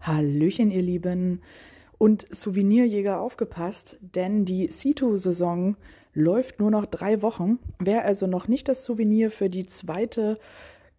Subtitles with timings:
[0.00, 1.42] Hallöchen, ihr Lieben.
[1.98, 5.76] Und Souvenirjäger aufgepasst, denn die Situ-Saison
[6.14, 7.58] läuft nur noch drei Wochen.
[7.78, 10.38] Wer also noch nicht das Souvenir für die zweite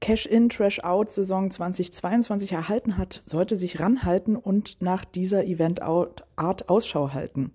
[0.01, 7.51] Cash-In, Trash-Out-Saison 2022 erhalten hat, sollte sich ranhalten und nach dieser Event-Art Ausschau halten.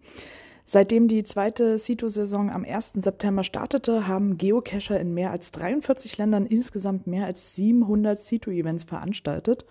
[0.66, 2.92] Seitdem die zweite Situ-Saison am 1.
[2.94, 9.66] September startete, haben Geocacher in mehr als 43 Ländern insgesamt mehr als 700 Situ-Events veranstaltet.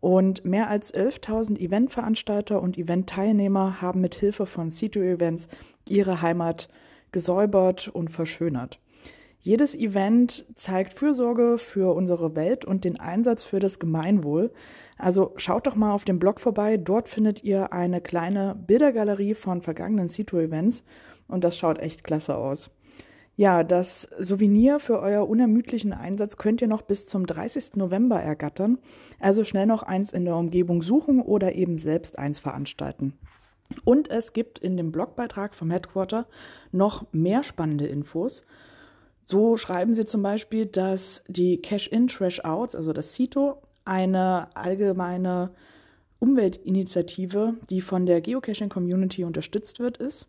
[0.00, 5.48] Und mehr als 11.000 Eventveranstalter und Eventteilnehmer haben mit Hilfe von Situ-Events
[5.88, 6.68] ihre Heimat
[7.12, 8.80] gesäubert und verschönert.
[9.44, 14.52] Jedes Event zeigt Fürsorge für unsere Welt und den Einsatz für das Gemeinwohl.
[14.96, 16.76] Also schaut doch mal auf dem Blog vorbei.
[16.76, 20.84] Dort findet ihr eine kleine Bildergalerie von vergangenen Situ-Events
[21.26, 22.70] und das schaut echt klasse aus.
[23.34, 27.74] Ja, das Souvenir für euer unermüdlichen Einsatz könnt ihr noch bis zum 30.
[27.74, 28.78] November ergattern.
[29.18, 33.14] Also schnell noch eins in der Umgebung suchen oder eben selbst eins veranstalten.
[33.84, 36.26] Und es gibt in dem Blogbeitrag vom Headquarter
[36.70, 38.44] noch mehr spannende Infos.
[39.24, 45.50] So schreiben sie zum Beispiel, dass die Cash-In, Trash-Outs, also das CITO, eine allgemeine
[46.18, 50.28] Umweltinitiative, die von der Geocaching-Community unterstützt wird, ist.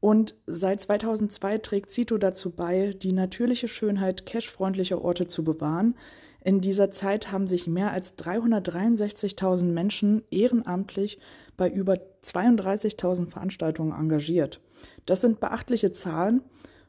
[0.00, 5.96] Und seit 2002 trägt CITO dazu bei, die natürliche Schönheit cachefreundlicher Orte zu bewahren.
[6.42, 11.18] In dieser Zeit haben sich mehr als 363.000 Menschen ehrenamtlich
[11.56, 14.60] bei über 32.000 Veranstaltungen engagiert.
[15.04, 16.42] Das sind beachtliche Zahlen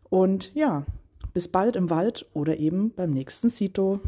[0.09, 0.85] und ja,
[1.33, 3.99] bis bald im Wald oder eben beim nächsten Sito.